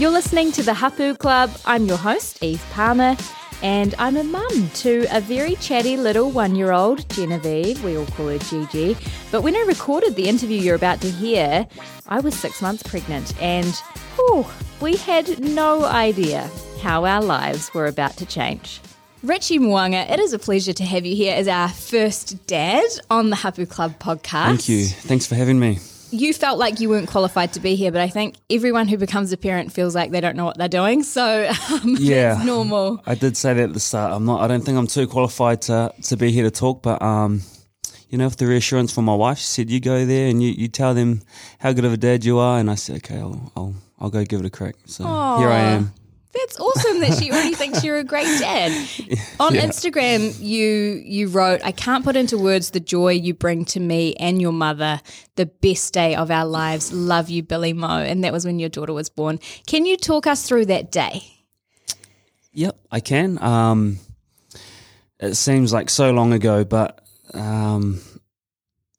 [0.00, 1.50] You're listening to the Hapu Club.
[1.66, 3.18] I'm your host, Eve Palmer,
[3.62, 7.84] and I'm a mum to a very chatty little one year old, Genevieve.
[7.84, 8.96] We all call her Gigi.
[9.30, 11.66] But when I recorded the interview you're about to hear,
[12.08, 13.74] I was six months pregnant, and
[14.16, 14.46] whew,
[14.80, 16.48] we had no idea
[16.80, 18.80] how our lives were about to change.
[19.22, 23.28] Richie Mo'unga, it is a pleasure to have you here as our first dad on
[23.28, 24.46] the Hapu Club podcast.
[24.46, 24.86] Thank you.
[24.86, 25.78] Thanks for having me.
[26.12, 29.32] You felt like you weren't qualified to be here, but I think everyone who becomes
[29.32, 31.02] a parent feels like they don't know what they're doing.
[31.02, 32.36] So um, Yeah.
[32.36, 33.00] it's normal.
[33.06, 34.12] I did say that at the start.
[34.12, 34.40] I'm not.
[34.40, 36.82] I don't think I'm too qualified to to be here to talk.
[36.82, 37.42] But um,
[38.08, 40.50] you know, with the reassurance from my wife, she said, "You go there and you,
[40.50, 41.22] you tell them
[41.60, 44.24] how good of a dad you are." And I said, "Okay, I'll I'll, I'll go
[44.24, 45.04] give it a crack." So
[45.38, 45.92] here I am.
[46.32, 48.70] That's awesome that she already thinks you're a great dad.
[49.40, 49.66] On Yeah.
[49.66, 54.14] Instagram, you you wrote, "I can't put into words the joy you bring to me
[54.14, 55.00] and your mother.
[55.34, 56.92] The best day of our lives.
[56.92, 59.40] Love you, Billy Mo." And that was when your daughter was born.
[59.66, 61.22] Can you talk us through that day?
[62.52, 63.42] Yep, I can.
[63.42, 63.98] Um,
[65.18, 67.00] it seems like so long ago, but
[67.34, 68.00] um,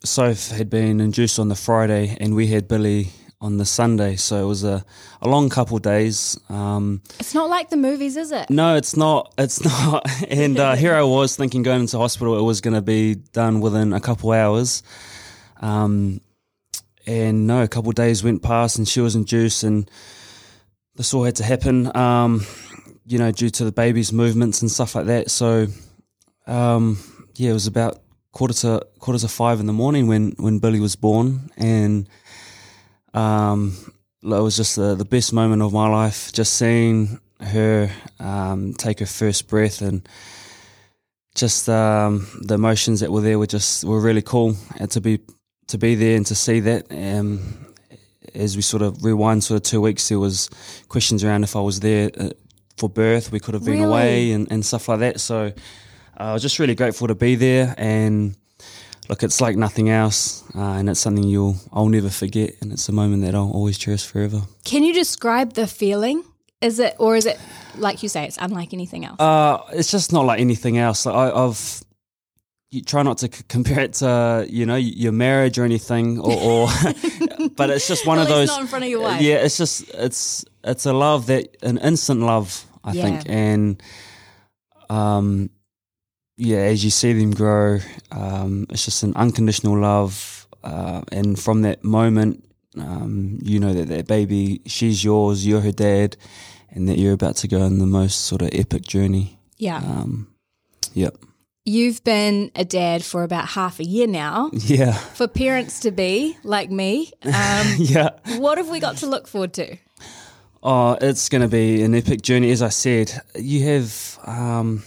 [0.03, 3.09] Soph had been induced on the Friday, and we had Billy
[3.41, 4.15] on the Sunday.
[4.15, 4.85] So it was a,
[5.21, 6.39] a long couple days.
[6.47, 8.49] Um, It's not like the movies, is it?
[8.49, 9.33] No, it's not.
[9.37, 10.07] It's not.
[10.29, 13.59] And uh, here I was thinking going into hospital, it was going to be done
[13.59, 14.83] within a couple hours.
[15.59, 16.21] Um,
[17.07, 19.89] and no, a couple of days went past, and she was induced, and
[20.95, 21.95] this all had to happen.
[21.97, 22.45] Um,
[23.07, 25.31] you know, due to the baby's movements and stuff like that.
[25.31, 25.67] So,
[26.45, 26.99] um,
[27.35, 30.79] yeah, it was about quarter to quarter to five in the morning when when Billy
[30.79, 32.07] was born, and
[33.13, 33.75] um,
[34.23, 36.31] it was just the, the best moment of my life.
[36.31, 40.07] Just seeing her um, take her first breath and
[41.33, 44.55] just um, the emotions that were there were just were really cool.
[44.77, 45.19] And to be
[45.67, 46.85] to be there and to see that.
[46.91, 47.67] Um,
[48.33, 50.49] as we sort of rewind sort of two weeks, there was
[50.87, 52.29] questions around if I was there uh,
[52.77, 53.31] for birth.
[53.31, 53.85] We could have been Really?
[53.85, 55.19] away and, and stuff like that.
[55.19, 55.51] So uh,
[56.17, 58.37] I was just really grateful to be there and
[59.11, 62.87] look, it's like nothing else, uh, and it's something you'll I'll never forget, and it's
[62.89, 64.41] a moment that I'll always cherish forever.
[64.63, 66.23] Can you describe the feeling?
[66.61, 67.37] Is it, or is it
[67.75, 69.19] like you say, it's unlike anything else?
[69.19, 71.05] Uh, it's just not like anything else.
[71.05, 71.83] Like I, I've
[72.69, 76.31] you try not to c- compare it to you know your marriage or anything, or,
[76.31, 76.67] or
[77.57, 78.47] but it's just one of those.
[78.47, 79.21] not in front of your wife.
[79.21, 83.03] Yeah, it's just it's it's a love that an instant love, I Yeah.
[83.03, 83.83] think, and
[84.89, 85.49] um,
[86.41, 87.79] yeah, as you see them grow,
[88.11, 92.43] um, it's just an unconditional love, uh, and from that moment,
[92.77, 96.17] um, you know that that baby, she's yours, you're her dad,
[96.71, 99.37] and that you're about to go on the most sort of epic journey.
[99.57, 99.77] yeah.
[99.77, 100.27] Um,
[100.93, 101.15] yep.
[101.63, 104.49] You've been a dad for about half a year now.
[104.51, 104.93] Yeah.
[104.93, 108.09] For parents to be like me, um, Yeah.
[108.39, 109.77] what have we got to look forward to?
[110.63, 112.49] Oh, it's going to be an epic journey.
[112.51, 114.83] As I said, you have um,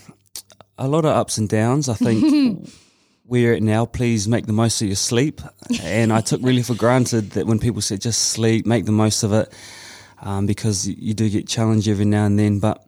[0.78, 1.88] a lot of ups and downs.
[1.88, 2.68] I think
[3.26, 5.40] where at now, please make the most of your sleep.
[5.82, 9.22] And I took really for granted that when people said just sleep, make the most
[9.22, 9.52] of it,
[10.20, 12.58] um, because you, you do get challenged every now and then.
[12.58, 12.84] But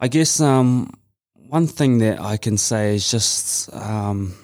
[0.00, 0.90] I guess um,
[1.34, 4.34] one thing that I can say is just um,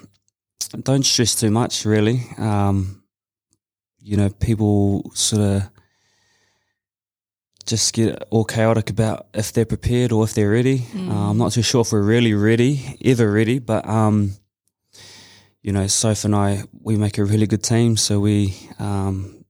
[0.83, 2.23] don't stress too much, really.
[2.37, 3.03] Um,
[3.99, 5.69] you know, people sort of
[7.65, 10.85] just get all chaotic about if they're prepared or if they're ready.
[10.95, 14.31] Uh, I'm not too sure if we're really ready, ever ready, but um,
[15.61, 19.45] you know, Soph and I, we make a really good team, so we um,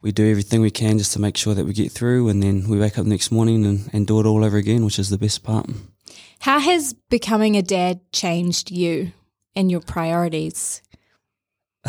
[0.00, 2.68] we do everything we can just to make sure that we get through, and then
[2.68, 5.18] we wake up next morning and, and do it all over again, which is the
[5.18, 5.66] best part.
[6.40, 9.12] How has becoming a dad changed you
[9.56, 10.82] and your priorities?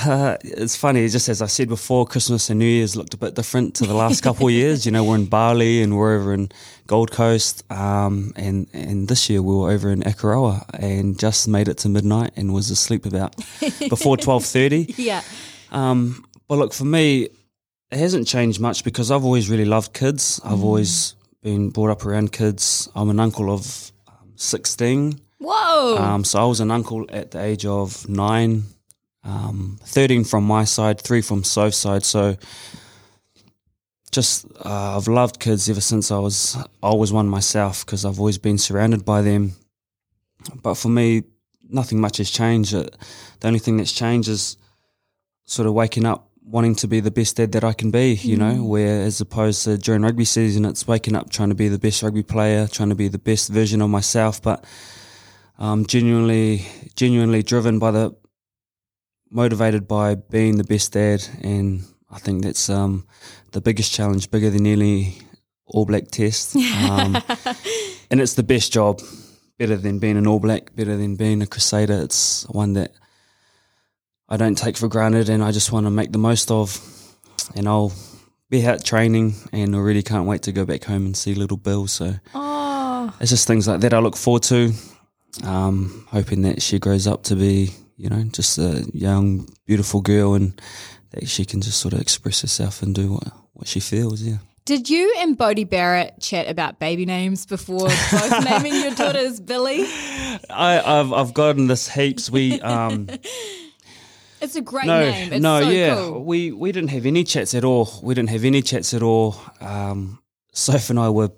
[0.06, 3.36] Uh, it's funny, just as I said before, Christmas and New Year's looked a bit
[3.36, 4.86] different to the last couple of years.
[4.86, 6.50] You know, we're in Bali and we're over in
[6.88, 11.68] Gold Coast, um, and and this year we were over in Akaroa and just made
[11.68, 13.36] it to midnight and was asleep about
[13.90, 14.94] before twelve thirty.
[14.98, 15.22] Yeah.
[15.72, 17.30] Um, but look, for me,
[17.92, 20.40] it hasn't changed much because I've always really loved kids.
[20.44, 22.90] I've always been brought up around kids.
[22.96, 25.20] I'm an uncle of um, sixteen.
[25.40, 25.98] Whoa.
[25.98, 28.64] Um, so I was an uncle at the age of nine,
[29.24, 32.04] um, 13 from my side, three from Soph's side.
[32.04, 32.38] So
[34.12, 38.20] just uh, I've loved kids ever since I was I was one myself because I've
[38.20, 39.54] always been surrounded by them.
[40.64, 41.24] But for me,
[41.70, 42.74] nothing much has changed.
[42.74, 42.86] Uh,
[43.40, 44.58] The only thing that's changed is
[45.46, 48.36] sort of waking up wanting to be the best dad that I can be, you
[48.36, 51.78] know, where as opposed to during rugby season, it's waking up trying to be the
[51.78, 54.66] best rugby player, trying to be the best version of myself, but
[55.60, 58.16] um, genuinely, genuinely driven by the,
[59.30, 61.26] motivated by being the best dad.
[61.42, 63.06] And I think that's um,
[63.52, 65.18] the biggest challenge, bigger than nearly
[65.66, 66.56] All Black Test,
[66.90, 67.18] um,
[68.10, 69.02] and it's the best job.
[69.58, 72.02] Better than being an All Black, better than being a Crusader.
[72.02, 72.94] It's one that
[74.30, 76.80] I don't take for granted, and I just want to make the most of.
[77.56, 77.92] And I'll
[78.50, 81.58] be out training, and I really can't wait to go back home and see little
[81.58, 81.88] Bill.
[81.88, 84.72] So Oh, it's just things like that I look forward to.
[85.44, 90.34] Um, hoping that she grows up to be, you know, just a young, beautiful girl,
[90.34, 90.60] and
[91.12, 94.22] that she can just sort of express herself and do what what she feels.
[94.22, 94.38] Yeah.
[94.66, 99.84] did you and Bodie Barrett chat about baby names before both naming your daughters Billy?
[100.50, 102.30] I, I've I've gotten this heaps.
[102.32, 103.08] We um
[104.42, 105.34] It's a great no name.
[105.34, 106.24] It's no so yeah cool.
[106.24, 107.90] we we didn't have any chats at all.
[108.02, 109.36] We didn't have any chats at all.
[109.60, 110.20] Um,
[110.54, 111.32] Soph and I were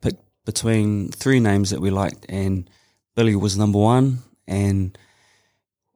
[0.00, 2.70] picked between three names that we liked, and
[3.16, 4.20] Billy was number one.
[4.46, 4.96] And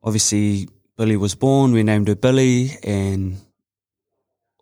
[0.04, 1.72] obviously, Billy was born.
[1.72, 3.38] We named her Billy, and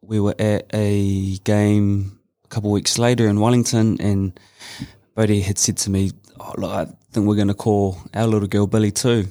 [0.01, 4.39] we were at a game a couple of weeks later in Wellington, and
[5.15, 8.49] Bodie had said to me, oh, "Look, I think we're going to call our little
[8.49, 9.27] girl Billy too."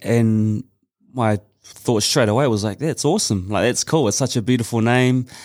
[0.00, 0.64] And
[1.14, 3.48] my thought straight away was like, "That's awesome!
[3.48, 4.08] Like that's cool.
[4.08, 5.26] It's such a beautiful name."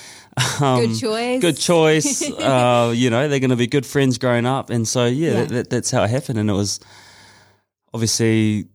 [0.61, 1.41] Um, Good choice.
[1.41, 2.31] Good choice.
[2.39, 5.33] uh, you know, they're going to be good friends growing up, and so yeah, Yeah.
[5.33, 6.39] That, that, that's how it happened.
[6.39, 6.79] And it was
[7.93, 8.67] obviously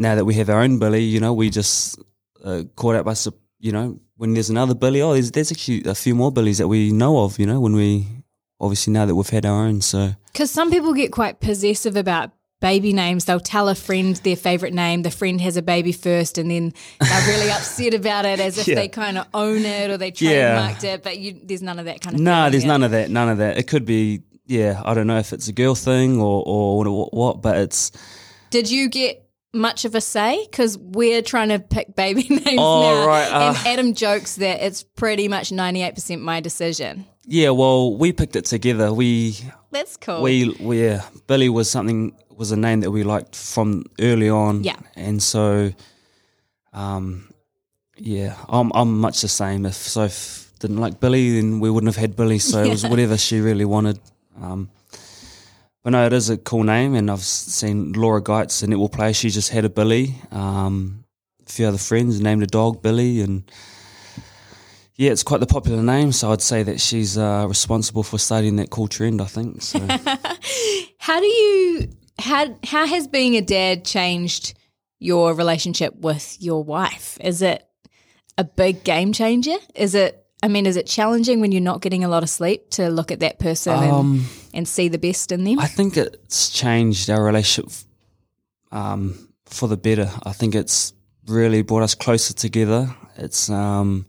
[0.00, 1.98] now that we have our own Billy, you know, we just
[2.44, 3.14] uh, caught out by
[3.60, 5.00] you know when there's another Billy.
[5.02, 7.38] Oh, there's there's actually a few more Billies that we know of.
[7.38, 8.06] You know, when we
[8.60, 12.30] obviously now that we've had our own, so Because some people get quite possessive about
[12.60, 13.26] baby names.
[13.26, 15.02] They'll tell a friend their favorite name.
[15.02, 18.66] The friend has a baby first, and then they're really upset about it, as if
[18.68, 18.76] Yeah.
[18.76, 20.56] they kind of own it or they Yeah.
[20.72, 21.02] trademarked it.
[21.02, 22.22] But you, there's none of that kind of.
[22.22, 22.72] Nah, feeling there's here.
[22.72, 23.10] none of that.
[23.10, 23.58] None of that.
[23.58, 24.80] It could be, yeah.
[24.84, 27.90] I don't know if it's a girl thing or or what but it's.
[28.50, 29.23] Did you get
[29.54, 30.44] much of a say?
[30.50, 33.54] Because we're trying to pick baby names Oh, now, right, uh.
[33.56, 37.06] and Adam jokes that it's pretty much 98 percent my decision.
[37.26, 38.92] Yeah, well, we picked it together.
[38.92, 39.36] We
[39.70, 40.20] That's cool.
[40.22, 44.64] we we yeah, Billy was something was a name that we liked from early on.
[44.64, 44.76] Yeah.
[44.96, 45.72] and so,
[46.72, 47.32] um,
[47.96, 49.66] yeah, I'm I'm much the same.
[49.66, 52.38] If Soph didn't like Billy, then we wouldn't have had Billy.
[52.38, 54.00] So it was whatever she really wanted.
[54.40, 54.70] Um,
[55.84, 59.12] but no, it is a cool name, and I've seen Laura Geitz, a netball player.
[59.12, 60.16] She just had a Billy.
[60.30, 61.04] Um,
[61.46, 63.44] a few other friends named a dog Billy, and
[64.96, 66.10] yeah, it's quite the popular name.
[66.10, 69.20] So I'd say that she's uh, responsible for starting that cool trend.
[69.20, 69.78] I think so.
[70.98, 74.54] How do you how how has being a dad changed
[74.98, 77.18] your relationship with your wife?
[77.20, 77.68] Is it
[78.38, 79.56] a big game changer?
[79.74, 82.68] Is it I mean, is it challenging when you're not getting a lot of sleep
[82.72, 84.20] to look at that person and,
[84.52, 85.58] and see the best in them?
[85.58, 87.72] I think it's changed our relationship
[88.70, 90.10] um, for the better.
[90.22, 90.92] I think it's
[91.26, 92.94] really brought us closer together.
[93.16, 94.04] It's um,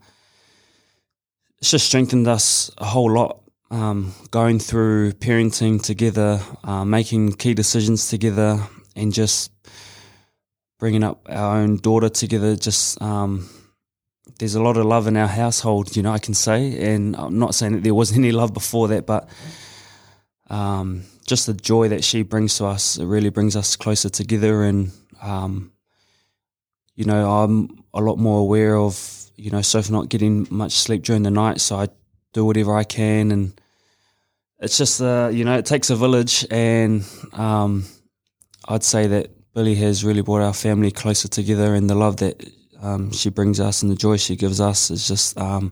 [1.59, 3.41] it's just strengthened us a whole lot.
[3.71, 8.59] Um, going through parenting together, uh, making key decisions together,
[8.93, 9.53] and just
[10.79, 12.57] bringing up our own daughter together.
[12.57, 13.49] Just um,
[14.39, 16.11] there's a lot of love in our household, you know.
[16.11, 19.29] I can say, and I'm not saying that there wasn't any love before that, but
[20.49, 24.63] um, just the joy that she brings to us, it really brings us closer together.
[24.63, 24.91] And,
[25.21, 25.71] um,
[26.95, 31.04] you know, I'm a lot more aware of, you know, Sophie not getting much sleep
[31.04, 31.61] during the night.
[31.61, 31.87] So I
[32.33, 33.31] do whatever I can.
[33.31, 33.59] And
[34.59, 36.45] it's just, uh, you know, it takes a village.
[36.51, 37.85] And um,
[38.68, 41.73] I'd say that Billy has really brought our family closer together.
[41.73, 42.47] And the love that
[42.85, 45.71] um, she brings us and the joy she gives us has just um,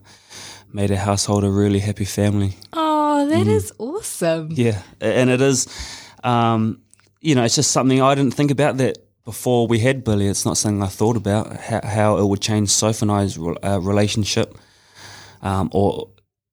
[0.72, 2.56] made our household a really happy family.
[2.72, 3.56] oh, that Mm.
[3.56, 4.48] is awesome.
[4.50, 5.66] Yeah, and it is,
[6.24, 6.80] um,
[7.20, 10.26] you know, it's just something I didn't think about that before we had Billy.
[10.26, 13.80] It's not something I thought about how, how it would change Soph and I's uh,
[13.80, 14.58] relationship,
[15.42, 16.08] um, or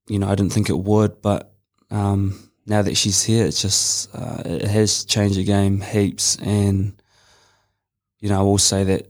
[0.08, 1.54] you know, I didn't think it would, but
[1.90, 6.94] um, now that she's here, it's just uh, it has changed the game heaps, and
[8.20, 9.08] you know, I will say that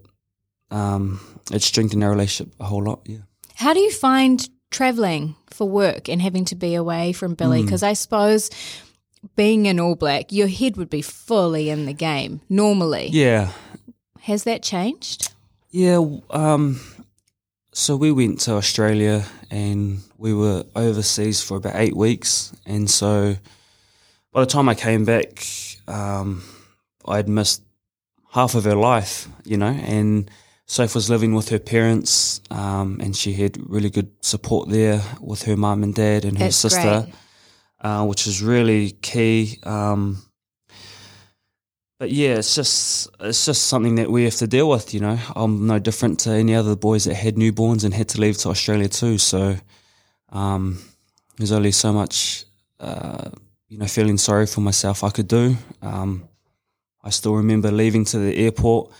[0.72, 1.20] um,
[1.52, 3.02] it's strengthened our relationship a whole lot.
[3.06, 3.20] Yeah.
[3.56, 7.36] How do you find traveling for work and having to be away from Hmm.
[7.36, 7.62] Billy?
[7.64, 8.50] Because I suppose
[9.36, 13.10] being an All Black, your head would be fully in the game normally.
[13.12, 13.52] Yeah,
[14.22, 15.32] Has that changed?
[15.72, 16.80] Yeah, um,
[17.74, 22.52] so we went to Australia and we were overseas for about eight weeks.
[22.66, 23.36] And so
[24.34, 25.46] by the time I came back,
[25.88, 26.44] um,
[27.06, 27.64] I'd missed
[28.32, 30.30] half of her life, you know, and
[30.72, 35.44] Soph was living with her parents um, and she had really good support there with
[35.44, 37.08] her mum and dad and her That's sister
[37.82, 39.60] uh, which is really key.
[39.64, 40.22] Um,
[42.00, 44.94] but yeah, it's just it's just something that we have to deal with.
[44.94, 48.22] You know, I'm no different to any other boys that had newborns and had to
[48.22, 49.18] leave to Australia too.
[49.18, 49.58] So
[50.30, 50.80] um,
[51.38, 52.46] there's only so much,
[52.80, 53.30] uh,
[53.68, 55.58] you know, feeling sorry for myself I could do.
[55.82, 56.28] Um,
[57.04, 58.92] I still remember leaving to the airport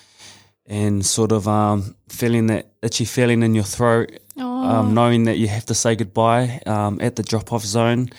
[0.66, 5.48] and sort of um, feeling that itchy feeling in your throat, um, knowing that you
[5.48, 8.10] have to say goodbye um, at the drop off zone.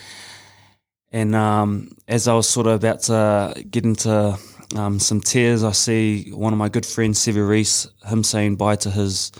[1.10, 4.38] And um, as I was sort of about to get into
[4.74, 8.76] um, some tears, I see one of my good friends, Sevu Reece, him saying bye
[8.76, 9.30] to his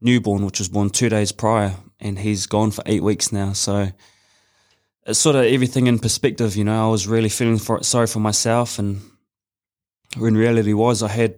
[0.00, 3.52] newborn, which was born two days prior, and he's gone for eight weeks now.
[3.52, 3.90] So
[5.06, 6.88] it's sort of everything in perspective, you know.
[6.88, 9.00] I was really feeling for sorry for myself, and
[10.20, 11.34] in reality was I had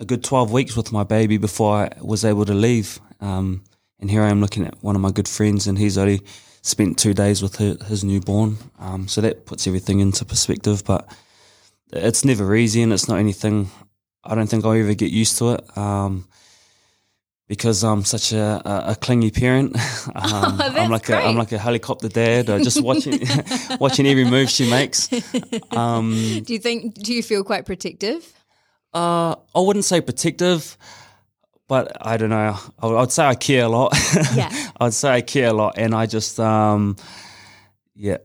[0.00, 3.00] a good 12 weeks with my baby before I was able to leave.
[3.20, 3.64] Um,
[4.00, 6.20] and here I am looking at one of my good friends, and he's only
[6.62, 8.56] spent two days with her, his newborn.
[8.78, 10.82] Um, so that puts everything into perspective.
[10.84, 11.08] But
[11.92, 13.70] it's never easy, and it's not anything.
[14.24, 15.78] I don't think I'll ever get used to it.
[15.78, 16.26] Um,
[17.46, 19.76] because I'm such a, a, a clingy parent,
[20.14, 22.46] um, Oh, I'm like a I'm like a helicopter dad.
[22.46, 23.20] Just watching
[23.80, 25.08] watching every move she makes.
[25.70, 26.12] Um,
[26.44, 26.94] Do you think?
[26.94, 28.32] Do you feel quite protective?
[28.94, 30.76] Uh, I wouldn't say protective,
[31.68, 32.56] but I don't know.
[32.78, 33.92] I would, I'd say I care a lot.
[34.34, 34.50] Yeah.
[34.80, 36.96] I'd say I care a lot, and I just, um,
[37.94, 38.18] yeah,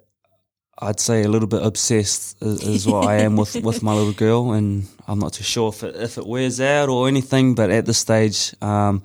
[0.82, 4.14] I'd say a little bit obsessed is, is what I am with, with my little
[4.14, 7.54] girl, and I'm not too sure if it, if it wears out or anything.
[7.56, 9.04] But at this stage, um,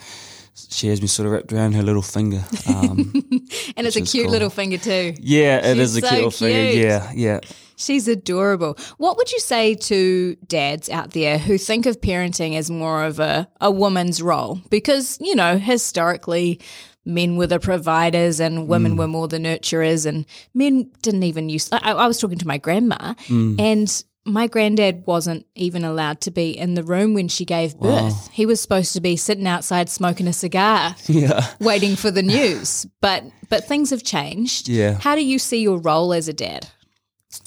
[0.54, 2.44] she has me sort of wrapped around her little finger.
[2.68, 3.12] Um,
[3.76, 4.33] And it's a cute cool.
[4.33, 5.14] little finger too.
[5.21, 6.80] yeah, it She's is a so cute little finger.
[6.80, 7.40] Yeah, yeah.
[7.76, 8.76] She's adorable.
[8.99, 13.19] What would you say to dads out there who think of parenting as more of
[13.19, 14.61] a, a woman's role?
[14.71, 16.61] Because, you know, historically,
[17.04, 18.99] men were the providers and women mm.
[18.99, 21.69] were more the nurturers, and men didn't even use.
[21.73, 23.61] I, I was talking to my grandma, mm.
[23.61, 28.28] and my granddad wasn't even allowed to be in the room when she gave birth.
[28.33, 31.47] He was supposed to be sitting outside smoking a cigar Yeah.
[31.61, 32.87] waiting for the news.
[33.00, 34.69] But but things have changed.
[34.69, 34.99] Yeah.
[35.00, 36.69] How do you see your role as a dad?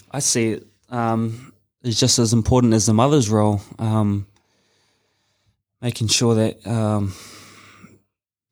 [0.10, 3.62] I see it um, is just as important as the mother's role.
[3.80, 4.28] Um,
[5.82, 7.14] making sure that um,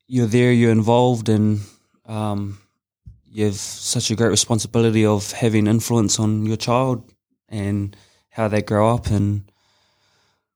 [0.06, 1.60] you're there, you're involved, and
[2.06, 2.58] um,
[3.24, 7.10] you have such a great responsibility of having influence on your child
[7.48, 7.96] and
[8.30, 9.50] how they grow up and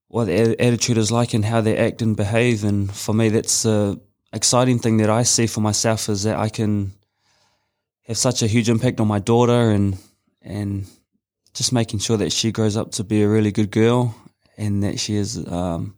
[0.08, 2.64] what their attitude is like and how they act and behave.
[2.64, 4.00] And for me, that's the
[4.32, 6.92] exciting thing that I see for myself is that I can
[8.06, 9.98] have such a huge impact on my daughter and
[10.42, 10.86] and
[11.54, 14.14] just making sure that she grows up to be a really good girl
[14.56, 15.96] and that she is um,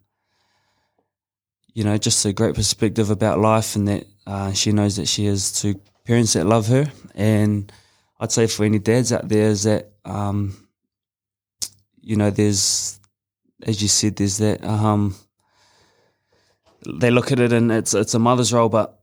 [1.75, 5.27] you know just a great perspective about life and that uh, she knows that she
[5.27, 7.73] has two parents that love her and
[8.21, 10.57] I'd say for any dads out there is that um,
[12.01, 12.99] you know there's
[13.65, 15.15] as you said there's that um,
[16.87, 19.03] they look at it and it's it's a mother's role but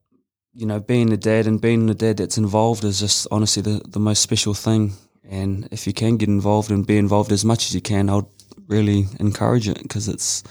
[0.54, 3.82] you know, being a dad and being a dad that's involved is just honestly the,
[3.88, 4.94] the most special thing.
[5.30, 8.26] And if you can get involved and be involved as much as you can, I'd
[8.68, 10.44] really encourage it because it's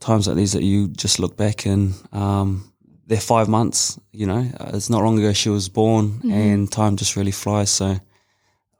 [0.00, 2.72] times like these that you just look back and um,
[3.06, 7.14] they're five months, you know, it's not long ago she was born and time just
[7.14, 7.70] really flies.
[7.70, 7.96] So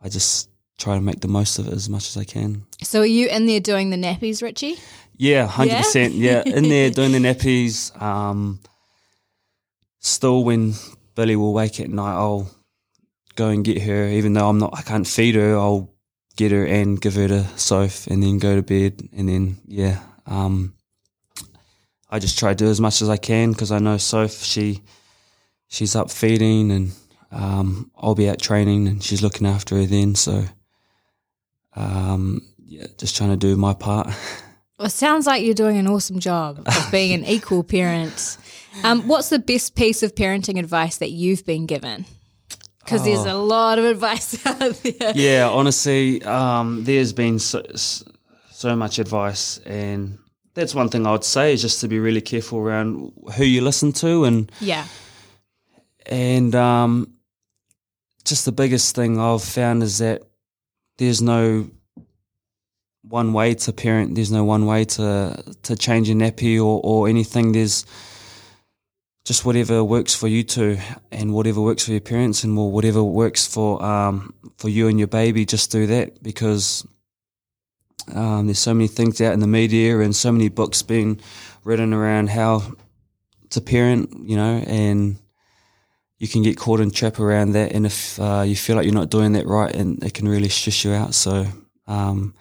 [0.02, 2.66] I just try to make the most of it as much as I can.
[2.82, 4.76] So are you in there doing the nappies, Richie?
[5.16, 6.14] Yeah, hundred percent.
[6.14, 8.00] Yeah, in there doing the nappies.
[8.02, 8.60] Um,
[10.00, 10.74] still, when
[11.14, 12.50] Billy will wake at night, I'll
[13.36, 14.08] go and get her.
[14.08, 15.56] Even though I'm not, I can't feed her.
[15.56, 15.94] I'll
[16.36, 19.08] get her and give her to Soph, and then go to bed.
[19.16, 20.74] And then yeah, um,
[22.10, 24.42] I just try to do as much as I can because I know Soph.
[24.42, 24.82] She
[25.68, 26.92] she's up feeding, and
[27.30, 30.14] um, I'll be out training, and she's looking after her then.
[30.14, 30.44] So
[31.76, 34.08] um, yeah, just trying to do my part.
[34.78, 38.36] Well, it sounds like you're doing an awesome job of being an equal parent.
[38.84, 42.04] Um, what's the best piece of parenting advice that you've been given?
[42.86, 45.12] Because there's a lot of advice out there.
[45.14, 47.62] yeah, honestly, um, there's been so,
[48.50, 50.18] so much advice, and
[50.54, 53.60] that's one thing I would say is just to be really careful around who you
[53.60, 54.86] listen to, and Yeah.
[56.06, 57.12] and um,
[58.24, 60.22] just the biggest thing I've found is that
[60.98, 61.68] there's no
[63.02, 64.14] one way to parent.
[64.14, 67.52] There's no one way to to change a nappy or or anything.
[67.52, 67.84] There's
[69.26, 70.78] just whatever works for you two,
[71.10, 74.98] and whatever works for your parents, and well, whatever works for um for you and
[74.98, 75.44] your baby.
[75.44, 76.86] Just do that because
[78.14, 81.20] um, there's so many things out in the media and so many books being
[81.64, 82.62] written around how
[83.50, 84.10] to parent.
[84.22, 85.18] You know, and
[86.18, 88.94] you can get caught in trap around that, and if uh, you feel like you're
[88.94, 91.14] not doing that right, and it can really stress you out.
[91.14, 91.46] So.
[91.88, 92.34] Um,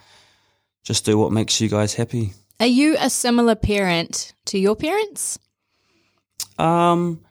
[0.83, 2.33] just do what makes you guys happy.
[2.59, 5.39] Are you a similar parent to your parents?
[6.57, 7.21] Um,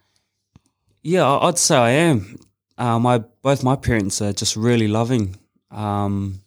[1.02, 2.38] yeah, I'd say I am.
[2.78, 5.36] Uh, my both my parents are just really loving.
[5.70, 6.40] Um,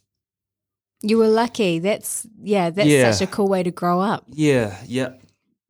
[1.03, 1.79] You were lucky.
[1.79, 3.11] That's yeah, that's Yeah.
[3.11, 4.25] such a cool way to grow up.
[4.29, 5.09] yeah, yeah,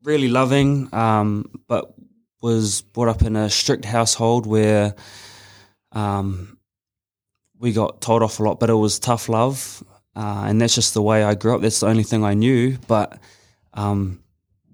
[0.04, 0.90] really loving.
[0.94, 1.94] Um, but
[2.42, 4.94] was brought up in a strict household where,
[5.92, 6.58] um,
[7.60, 9.84] we got told off a lot, but it was tough love,
[10.16, 11.62] uh, and that's just the way I grew up.
[11.62, 12.78] That's the only thing I knew.
[12.88, 13.18] But
[13.74, 14.20] um,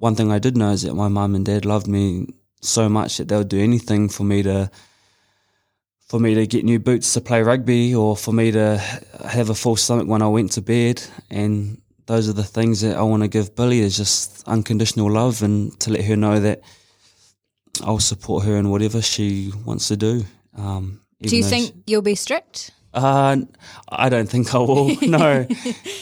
[0.04, 2.28] one thing I did know is that my mum and dad loved me
[2.62, 4.70] so much that they would do anything for me to
[6.10, 8.78] for me to get new boots to play rugby or for me to
[9.38, 12.98] have a full stomach when I went to bed and those are the things that
[12.98, 16.60] I want to give Billy is just unconditional love and to let her know that
[17.82, 20.26] I'll support her in whatever she wants to do.
[20.58, 22.72] Um, Do you think she- you'll be strict?
[22.94, 23.38] uh,
[23.88, 24.96] I don't think I will.
[25.02, 25.48] No,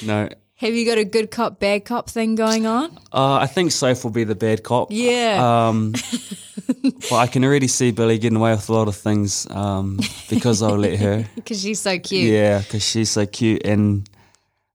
[0.03, 0.27] no.
[0.61, 2.95] Have you got a good cop, bad cop thing going on?
[3.11, 4.89] Uh, I think Soph will be the bad cop.
[4.91, 5.69] Yeah.
[5.69, 5.93] Um,
[7.09, 9.99] but I can already see Billy getting away with a lot of things um,
[10.29, 11.25] because I'll let her.
[11.35, 12.31] Because she's so cute.
[12.31, 14.07] Yeah, because she's so cute, and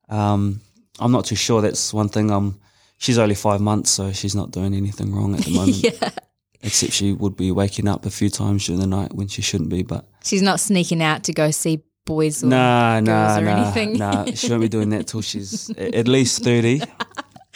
[0.09, 0.61] um,
[0.99, 1.61] I'm not too sure.
[1.63, 2.33] That's one thing.
[2.33, 2.59] Um,
[2.99, 5.77] she's only five months, so she's not doing anything wrong at the moment.
[5.77, 6.11] Yeah.
[6.63, 9.71] Except she would be waking up a few times during the night when she shouldn't
[9.71, 9.85] be.
[9.85, 13.63] But She's not sneaking out to go see boys or nah, nah, girls or nah,
[13.63, 13.99] anything.
[13.99, 14.25] nah.
[14.35, 16.81] She won't be doing that till she's at least thirty.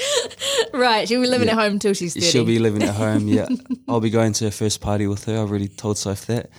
[0.73, 1.07] right.
[1.09, 1.55] She'll be living Yeah.
[1.55, 2.27] at home till she's 30.
[2.27, 3.29] She'll be living at home.
[3.29, 3.49] Yeah,
[3.89, 5.35] I'll be going to her first party with her.
[5.35, 6.51] I've already told Soph that.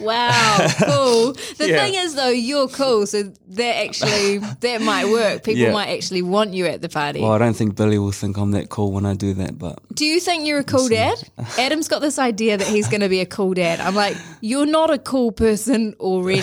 [0.00, 1.32] Wow, cool.
[1.58, 1.84] The Yeah.
[1.84, 5.44] thing is, though, you're cool, so that actually that might work.
[5.44, 5.72] People Yeah.
[5.72, 7.20] might actually want you at the party.
[7.20, 9.78] Well, I don't think Billy will think I'm that cool when I do that, but
[9.94, 11.16] Do you think you're a cool dad?
[11.58, 13.80] Adam's got this idea that he's going to be a cool dad.
[13.80, 16.42] I'm like, you're not a cool person already.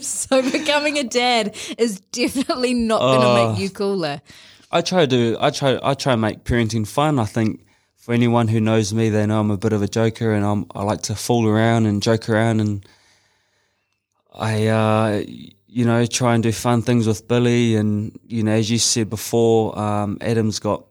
[0.00, 3.50] so becoming a dad is definitely not going to Oh.
[3.52, 4.20] make you cooler.
[4.74, 5.36] I try to do.
[5.40, 5.78] I try.
[5.80, 7.20] I try and make parenting fun.
[7.20, 7.64] I think
[7.96, 10.66] for anyone who knows me, they know I'm a bit of a joker, and I'm.
[10.74, 12.84] I like to fool around and joke around, and
[14.32, 15.22] I, uh,
[15.68, 19.08] you know, try and do fun things with Billy, and you know, as you said
[19.08, 20.84] before, um, Adam's got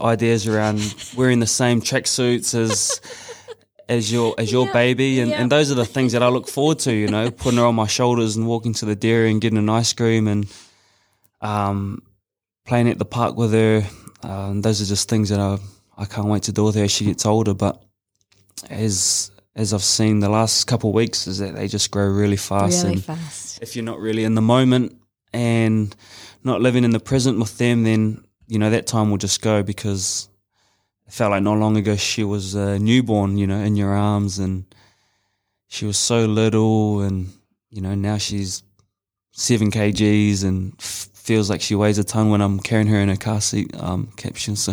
[0.00, 3.00] ideas around wearing the same tracksuits as.
[3.88, 5.40] As your as your Yeah, baby, and, yeah.
[5.40, 6.92] and those are the things that I look forward to.
[6.92, 9.68] You know, putting her on my shoulders and walking to the dairy and getting an
[9.68, 10.52] ice cream, and
[11.40, 12.02] um,
[12.66, 13.82] playing at the park with her.
[14.22, 15.58] Um, those are just things that I
[15.96, 17.54] I can't wait to do with her as she gets older.
[17.54, 17.82] But
[18.68, 22.36] as as I've seen the last couple of weeks, is that they just grow really
[22.36, 22.82] fast.
[22.82, 23.62] Really and fast.
[23.62, 25.00] if you're not really in the moment
[25.32, 25.94] and
[26.44, 29.62] not living in the present with them, then you know that time will just go
[29.62, 30.28] because
[31.06, 34.38] it felt like not long ago she was a newborn, you know, in your arms,
[34.38, 34.64] and
[35.68, 37.32] she was so little, and
[37.70, 38.62] you know now she's
[39.32, 43.10] seven kgs and f- feels like she weighs a ton when I'm carrying her in
[43.10, 44.54] a car seat um, capsule.
[44.54, 44.72] So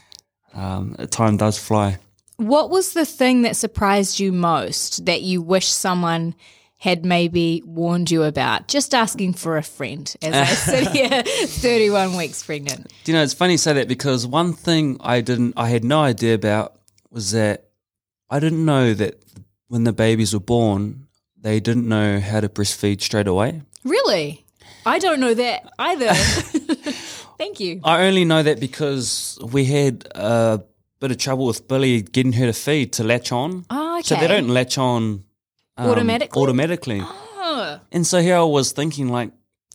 [0.54, 1.98] um, time does fly.
[2.36, 6.36] What was the thing that surprised you most that you wish someone
[6.76, 8.68] had maybe warned you about?
[8.68, 10.44] Just asking for a friend as I
[10.84, 12.92] sit here 31 weeks pregnant.
[13.02, 15.82] Do you know, it's funny you say that because one thing I didn't, I had
[15.82, 16.78] no idea about
[17.10, 17.64] was that
[18.30, 19.20] I didn't know that
[19.66, 23.62] when the babies were born, they didn't know how to breastfeed straight away.
[23.82, 24.44] Really?
[24.88, 26.12] I don't know that either.
[27.38, 27.80] Thank you.
[27.84, 30.62] I only know that because we had a
[31.00, 33.64] bit of trouble with Billy getting her to feed to latch on.
[33.70, 34.02] Oh, okay.
[34.02, 35.24] So they don't latch on
[35.76, 36.42] um, Automatically?
[36.42, 37.00] Automatically.
[37.02, 39.32] Oh, And so here I was thinking, like,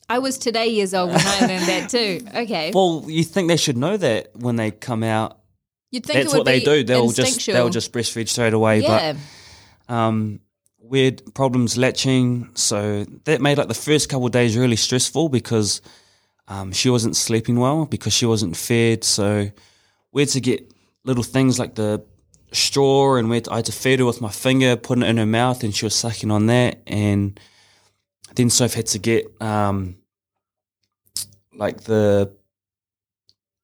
[0.09, 2.19] I was today years old when I learned that too.
[2.35, 2.71] Okay.
[2.73, 5.39] well, you think they should know that when they come out.
[5.91, 6.83] You'd think That's it would what they do.
[6.83, 8.81] They'll just they'll just breastfeed straight away.
[8.81, 9.13] yeah.
[9.87, 10.39] But um,
[10.93, 15.81] we had problems latching, so that made like the first couple days really stressful because
[16.47, 19.03] um, she wasn't sleeping well because she wasn't fed.
[19.03, 19.49] So
[20.11, 20.71] we had to get
[21.03, 22.05] little things like the
[22.51, 25.09] straw, and we had to, I had to feed her with my finger, putting it
[25.09, 26.83] in her mouth, and she was sucking on that.
[26.85, 27.39] And
[28.35, 29.95] then Soph had to get um,
[31.55, 32.31] like the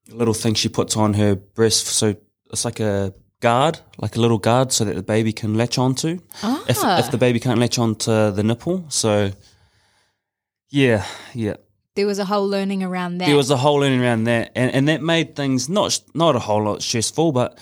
[0.07, 1.85] little thing she puts on her breast.
[1.85, 2.15] So
[2.51, 6.19] it's like a guard, like a little guard, so that the baby can latch onto.
[6.67, 6.99] If Ah.
[6.99, 9.31] if the baby can't latch onto the nipple, so
[10.69, 11.55] yeah, yeah.
[11.95, 13.25] There was a whole learning around that.
[13.25, 16.39] There was a whole learning around that, and, and that made things not not a
[16.39, 17.57] whole lot stressful, but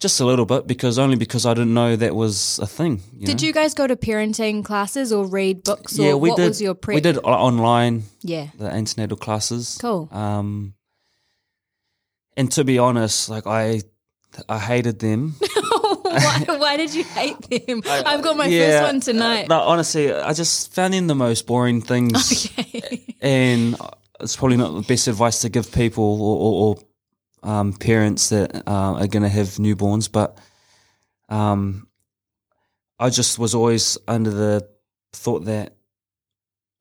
[0.00, 3.02] just a little bit because only because I didn't know that was a thing.
[3.12, 3.46] You Did know?
[3.48, 5.98] you guys go to parenting classes or read books?
[5.98, 6.48] Or Yeah, we what did.
[6.48, 6.94] was your prep?
[6.94, 8.46] we did online Yeah.
[8.56, 9.76] the antenatal classes.
[9.78, 10.08] Cool.
[10.10, 10.72] Um,
[12.36, 13.82] and to be honest, like I,
[14.48, 15.34] I hated them.
[16.02, 17.82] why, why did you hate them?
[17.86, 19.48] I've got my Yeah, first one tonight.
[19.48, 22.46] No, honestly, I just found them the most boring things.
[22.58, 23.14] okay.
[23.20, 23.76] and
[24.20, 26.76] it's probably not the best advice to give people or, or,
[27.42, 30.38] or um, parents that uh, are going to have newborns, but
[31.28, 31.88] um,
[32.98, 34.68] I just was always under the
[35.12, 35.74] thought that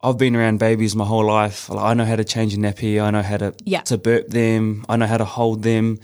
[0.01, 1.69] I've been around babies my whole life.
[1.69, 3.01] Like, I know how to change a nappy.
[3.01, 3.81] I know how to Yeah.
[3.81, 4.85] to burp them.
[4.87, 5.99] I know how to hold them.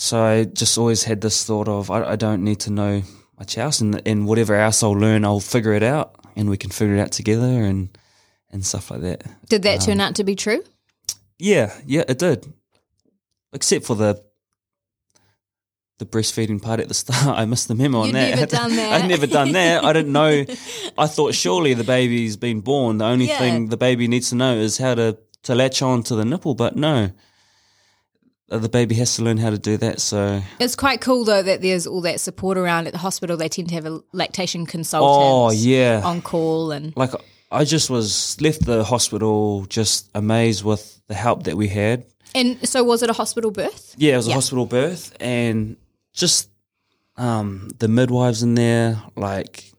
[0.00, 3.02] So I just always had this thought of I, I don't need to know
[3.38, 6.70] much else, and and whatever else I'll learn, I'll figure it out, and we can
[6.70, 7.90] figure it out together, and
[8.50, 9.24] and stuff like that.
[9.50, 10.64] Did that turn um, out to be true?
[11.38, 12.50] Yeah, yeah, it did.
[13.52, 14.24] Except for the
[15.98, 17.38] the breastfeeding part at the start.
[17.38, 18.36] I missed the memo on You'd that.
[18.36, 19.02] never done that.
[19.02, 19.84] I'd never done that.
[19.84, 20.46] I didn't know.
[20.98, 22.96] I thought surely the baby's been born.
[22.96, 23.38] The only Yeah.
[23.38, 26.54] thing the baby needs to know is how to, to latch on to the nipple.
[26.54, 27.10] But no,
[28.58, 30.00] the baby has to learn how to do that.
[30.00, 33.36] So, It's quite cool though that there's all that support around at the hospital.
[33.36, 37.12] They tend to have a lactation consultant oh yeah, on call and like
[37.52, 42.04] I just was left the hospital just amazed with the help that we had.
[42.34, 43.94] and so was it a hospital birth?
[43.98, 45.76] Yeah, it was a hospital birth, and
[46.12, 46.48] just
[47.16, 49.72] um, the midwives in there, like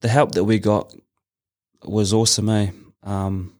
[0.00, 0.92] the help that we got
[1.84, 2.70] was awesome, eh?
[3.02, 3.54] Um,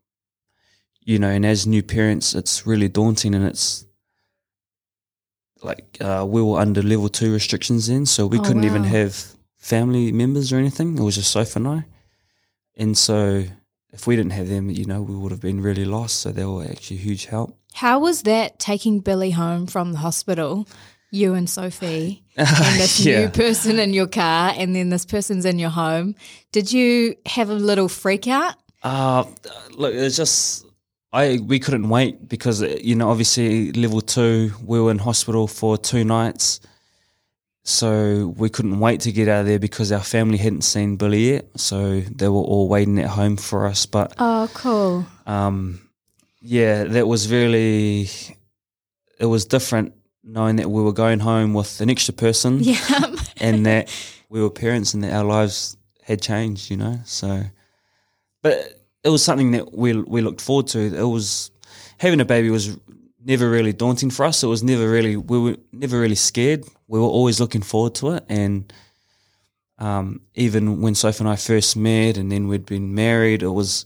[1.05, 3.85] you know, and as new parents, it's really daunting, and it's
[5.63, 9.15] like uh, we were under level two restrictions then, so we Oh, couldn't even have
[9.59, 10.99] family members or anything.
[10.99, 11.85] It was just Sophie and I,
[12.77, 13.45] and so
[13.93, 16.19] if we didn't have them, you know, we would have been really lost.
[16.21, 17.57] So they were actually a huge help.
[17.75, 20.67] How was that taking Billy home from the hospital?
[21.15, 22.49] You and Sophie, and
[22.81, 23.21] this Yeah.
[23.21, 26.15] new person in your car, and then this person's in your home.
[26.53, 28.55] Did you have a little freak out?
[28.83, 29.25] Uh,
[29.73, 30.65] look, it's just
[31.13, 35.47] I we couldn't wait because uh, you know obviously level two we were in hospital
[35.47, 36.61] for two nights,
[37.65, 41.31] so we couldn't wait to get out of there because our family hadn't seen Billy
[41.33, 43.87] yet, so they were all waiting at home for us.
[43.87, 45.07] But Oh, cool.
[45.27, 45.81] um,
[46.41, 48.09] yeah, that was really
[49.19, 49.93] it was different
[50.25, 53.15] knowing that we were going home with an extra person Yeah.
[53.39, 53.89] and that
[54.29, 57.01] we were parents and that our lives had changed, you know.
[57.05, 57.45] So,
[58.41, 60.79] but it was something that we we looked forward to.
[60.79, 61.51] It was
[61.99, 62.79] having a baby was
[63.25, 64.43] never really daunting for us.
[64.43, 66.65] It was never really we were never really scared.
[66.87, 68.73] We were always looking forward to it, and
[69.79, 73.85] um, even when Sophie and I first met, and then we'd been married, it was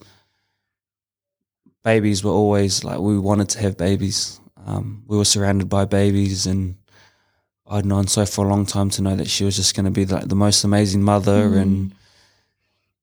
[1.83, 4.41] babies were always like we wanted to have babies.
[4.67, 6.77] Um, we were surrounded by babies, and
[7.67, 9.91] I'd known Sophie for a long time to know that she was just going to
[9.93, 11.95] be like the most amazing mother, and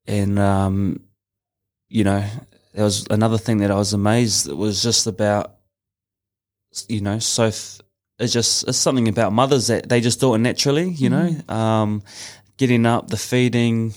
[0.05, 0.99] and um,
[1.93, 2.25] you know,
[2.73, 4.47] there was another thing that I was amazed.
[4.47, 5.53] that was just about,
[6.87, 7.81] you know, so f-
[8.17, 12.01] it's just it's something about mothers that they just do it naturally, you know, um,
[12.57, 13.93] getting up, the feeding.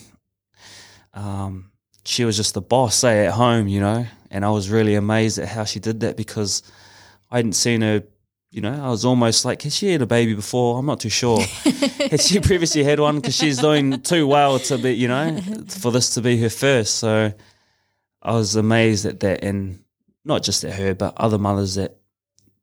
[1.14, 1.70] Um,
[2.04, 5.38] she was just the boss, say at home, you know, and I was really amazed
[5.38, 6.62] at how she did that because
[7.30, 8.02] I hadn't seen her.
[8.50, 10.78] You know, I was almost like, has she had a baby before?
[10.78, 11.40] I'm not too sure.
[12.10, 13.16] had she previously had one?
[13.16, 16.96] Because she's doing too well to be, you know, for this to be her first.
[16.96, 17.32] So
[18.26, 19.78] I was amazed at that, and
[20.24, 21.96] not just at her, but other mothers that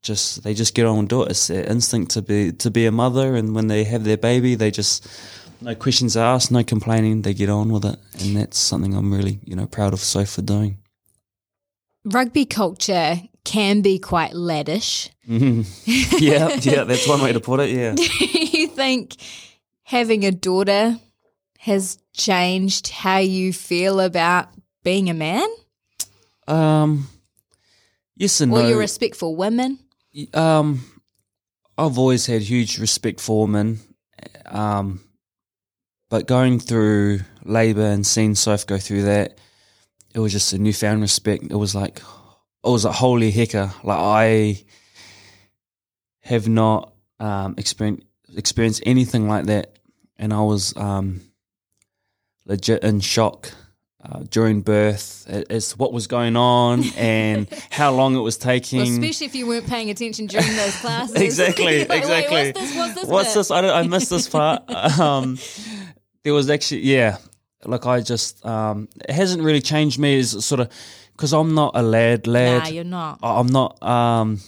[0.01, 1.31] just they just get on and do it.
[1.31, 4.55] It's their instinct to be to be a mother, and when they have their baby,
[4.55, 5.07] they just
[5.61, 7.21] no questions asked, no complaining.
[7.21, 10.31] They get on with it, and that's something I'm really, you know, proud of Soph
[10.31, 10.79] for doing.
[12.03, 15.09] Rugby culture can be quite laddish.
[15.27, 15.61] Mm-hmm.
[16.21, 17.69] yeah, yeah, that's one way to put it.
[17.69, 17.93] Yeah.
[17.95, 19.15] Do you think
[19.83, 20.99] having a daughter
[21.59, 24.49] has changed how you feel about
[24.83, 25.47] being a man
[26.47, 27.07] Um,
[28.15, 28.67] yes and or no.
[28.67, 29.79] your respect for women?
[30.33, 30.85] Um,
[31.77, 33.79] I've always had huge respect for women.
[34.45, 35.01] Um,
[36.09, 39.39] but going through labour and seeing Soph go through that,
[40.13, 41.45] it was just a newfound respect.
[41.49, 41.99] It was like,
[42.63, 43.73] it was like, holy hecker.
[43.83, 44.63] Like, I
[46.21, 49.79] have not um, experienced, experienced anything like that.
[50.17, 51.21] And I was um,
[52.45, 53.51] legit in shock.
[54.05, 58.79] Uh, during birth, as what was going on and how long it was taking.
[58.79, 61.15] Well, especially if you weren't paying attention during those classes.
[61.15, 62.51] exactly, Like, wait, exactly.
[62.51, 62.75] what's this?
[62.77, 63.05] What's this?
[63.09, 63.51] What's this?
[63.51, 64.69] I, I missed this part.
[64.99, 65.37] um,
[66.23, 67.15] there was actually, yeah,
[67.63, 70.69] like I just, um, it hasn't really changed me as sort of,
[71.13, 72.63] because I'm not a lad, lad.
[72.63, 73.19] Nah, you're not.
[73.23, 74.41] I- I'm not, um,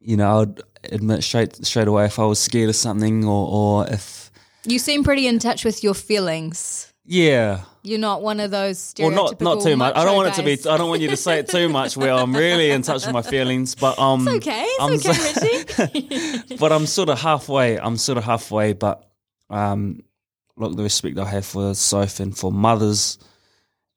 [0.00, 3.88] you know, I'd admit straight straight away if I was scared of something or, or
[3.92, 4.30] if,
[4.64, 6.90] You seem pretty in touch with your feelings.
[7.04, 7.60] Yeah.
[7.86, 9.94] You're not one of those Well, not not too much.
[9.94, 10.52] I don't want it to be.
[10.70, 11.98] I don't want you to say it too much.
[11.98, 14.66] Where I'm really in touch with my feelings, but um, It's okay.
[14.80, 15.90] I'm It's okay,
[16.40, 16.56] Richie.
[16.58, 17.78] but I'm sort of halfway.
[17.78, 19.06] I'm sort of halfway, but
[19.50, 20.00] um,
[20.56, 23.18] look, the respect I have for Soph and for mothers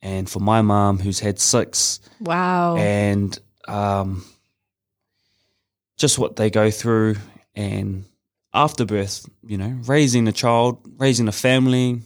[0.02, 2.76] and for my mom who's had six, Wow.
[2.76, 3.40] and
[3.70, 4.26] um,
[5.98, 7.16] just what they go through
[7.56, 8.04] and
[8.54, 12.02] afterbirth, you know, raising a child, raising a family,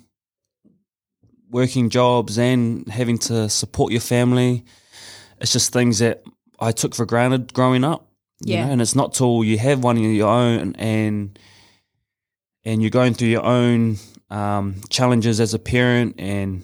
[1.51, 4.63] working jobs, and having to support your family.
[5.39, 6.23] It's just things that
[6.59, 8.07] I took for granted growing up.
[8.43, 8.65] you Yeah.
[8.65, 11.37] know, and it's not till you have one of your own and
[12.63, 13.97] and you're going through your own
[14.29, 16.63] um, challenges as a parent and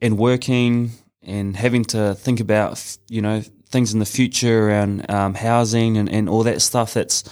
[0.00, 0.90] and working
[1.22, 6.08] and having to think about you know things in the future around um, housing and,
[6.08, 7.22] and all that stuff that's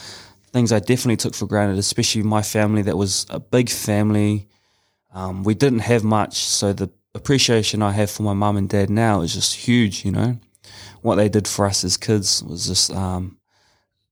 [0.52, 4.48] things I definitely took for granted especially my family that was a big family
[5.18, 8.88] um, we didn't have much so the appreciation I have for my mum and dad
[8.90, 10.38] now is just huge you know
[11.02, 13.38] what they did for us as kids was just um,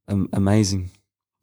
[0.09, 0.91] amazing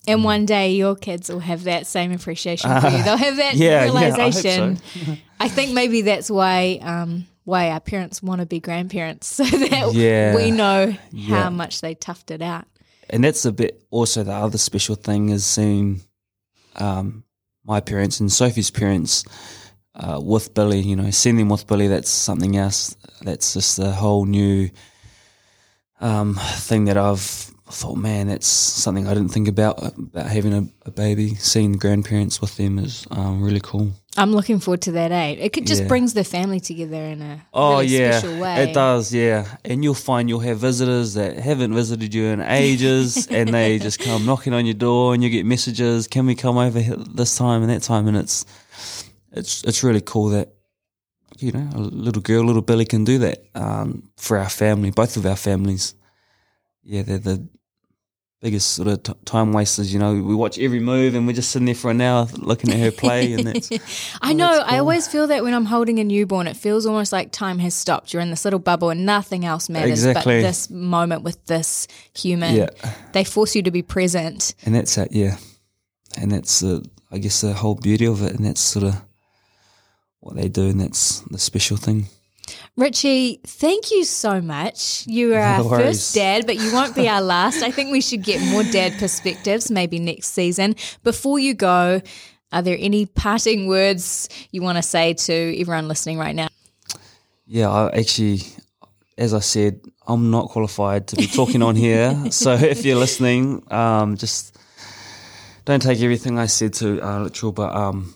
[0.08, 3.04] and one day your kids will have that same appreciation for you.
[3.04, 4.78] They'll have that yeah, yeah, I realization.
[4.78, 5.13] so.
[5.39, 9.91] I think maybe that's why um, why our parents want to be grandparents so that
[9.93, 10.36] Yeah.
[10.36, 10.95] we know
[11.30, 12.65] how much they toughed it out.
[13.12, 16.02] and that's a bit also the other special thing is seeing
[16.78, 17.24] um,
[17.63, 19.24] my parents and Sophie's parents
[19.95, 20.80] uh, with Billy.
[20.80, 21.88] You know, seeing them with Billy.
[21.88, 22.95] That's something else.
[23.21, 24.69] That's just a whole new
[26.00, 27.95] um, thing that I've thought.
[27.95, 31.36] Man, that's something I didn't think about about having a, a baby.
[31.36, 33.91] Seeing the grandparents with them is um, really cool.
[34.17, 35.36] I'm looking forward to that, eh?
[35.39, 35.88] It could just Yeah.
[35.88, 38.63] brings the family together in a Oh really yeah, special way.
[38.63, 39.13] it does.
[39.13, 43.80] Yeah, and you'll find you'll have visitors that haven't visited you in ages, and they
[43.80, 46.08] just come knocking on your door, and you get messages.
[46.08, 48.08] Can we come over this time and that time?
[48.08, 48.45] And it's
[49.32, 50.50] it's it's really cool that
[51.39, 55.15] you know a little girl, little Billy, can do that um, for our family, both
[55.15, 55.95] of our families.
[56.84, 57.47] Yeah, they're the
[58.41, 59.93] biggest sort of t- time wasters.
[59.93, 62.71] You know, we watch every move, and we're just sitting there for an hour looking
[62.71, 63.69] at her play, and that's
[64.21, 64.63] I know.
[64.65, 67.73] I always feel that when I'm holding a newborn, it feels almost like time has
[67.73, 68.13] stopped.
[68.13, 70.39] You're in this little bubble and nothing else matters Exactly.
[70.39, 72.56] but this moment with this human.
[72.56, 72.69] Yeah.
[73.13, 74.56] They force you to be present.
[74.65, 75.38] and that's it, yeah.
[76.17, 78.95] And that's uh, I guess the whole beauty of it, and that's sort of
[80.19, 82.08] what they do, and that's the special thing.
[82.77, 85.05] Richie, thank you so much.
[85.07, 85.85] You are our worries.
[85.85, 87.61] first dad, but you won't be our last.
[87.63, 90.75] I think we should get more dad perspectives maybe next season.
[91.03, 92.01] Before you go,
[92.51, 96.47] are there any parting words you want to say to everyone listening right now?
[97.45, 98.41] Yeah, I actually,
[99.17, 102.17] as I said, I'm not qualified to be talking on here.
[102.31, 104.57] So if you're listening, um, just
[105.65, 107.51] don't take everything I said to uh, literal.
[107.51, 108.13] But um,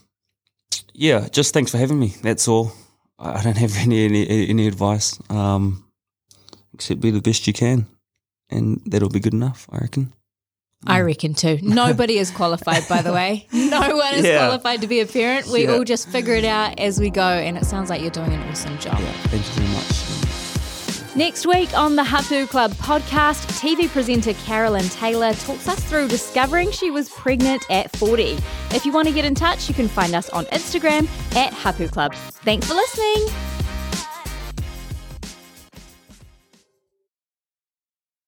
[0.93, 2.13] yeah, just thanks for having me.
[2.21, 2.71] That's all.
[3.17, 5.86] I don't have any any, any advice um,
[6.73, 7.88] except be the best you can,
[8.49, 9.67] and that'll be good enough.
[9.71, 10.13] I reckon.
[10.88, 11.58] I reckon too.
[11.63, 13.47] Nobody is qualified, by the way.
[13.54, 14.38] No one is Yeah.
[14.39, 15.47] qualified to be a parent.
[15.47, 15.71] We Yeah.
[15.71, 18.41] all just figure it out as we go, and it sounds like you're doing an
[18.49, 18.99] awesome job.
[18.99, 20.05] Yeah, thank you very much.
[21.15, 26.71] Next week on the Hapu Club podcast, TV presenter Carolyn Taylor talks us through discovering
[26.71, 28.38] she was pregnant at 40.
[28.71, 31.88] If you want to get in touch, you can find us on Instagram at Hapu
[31.88, 32.13] Club.
[32.43, 33.55] Thanks for listening.